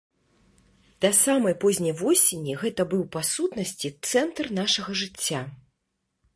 Да 1.03 1.11
самай 1.17 1.55
позняй 1.65 1.93
восені 2.01 2.57
гэта 2.63 2.81
быў, 2.95 3.03
па-сутнасці, 3.19 3.95
цэнтр 4.09 4.45
нашага 4.63 4.91
жыцця. 5.03 5.41